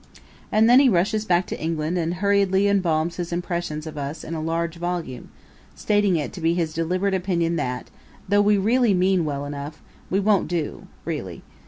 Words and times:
And 0.51 0.67
then 0.67 0.79
he 0.79 0.89
rushes 0.89 1.25
back 1.25 1.45
to 1.45 1.61
England 1.61 1.95
and 1.95 2.15
hurriedly 2.15 2.67
embalms 2.67 3.17
his 3.17 3.31
impressions 3.31 3.85
of 3.85 3.99
us 3.99 4.23
in 4.23 4.33
a 4.33 4.41
large 4.41 4.77
volume, 4.77 5.29
stating 5.75 6.15
it 6.15 6.33
to 6.33 6.41
be 6.41 6.55
his 6.55 6.73
deliberate 6.73 7.13
opinion 7.13 7.55
that, 7.57 7.91
though 8.27 8.41
we 8.41 8.57
mean 8.95 9.25
well 9.25 9.45
enough, 9.45 9.79
we 10.09 10.19
won't 10.19 10.47
do 10.47 10.87
really. 11.05 11.43